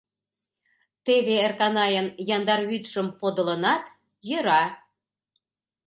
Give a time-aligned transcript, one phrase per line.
[1.05, 3.83] Теве Эрканайын яндар вӱдшым подылынат,
[4.29, 4.63] йӧра.